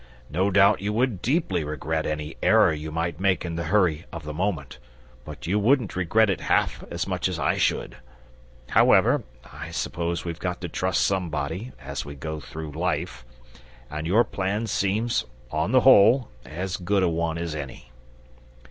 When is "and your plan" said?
13.91-14.65